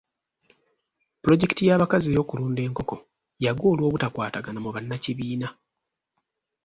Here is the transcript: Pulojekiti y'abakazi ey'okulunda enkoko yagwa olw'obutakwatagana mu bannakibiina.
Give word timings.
Pulojekiti 1.21 1.63
y'abakazi 1.69 2.07
ey'okulunda 2.11 2.61
enkoko 2.67 2.95
yagwa 3.43 3.67
olw'obutakwatagana 3.71 4.59
mu 4.65 4.69
bannakibiina. 4.75 5.47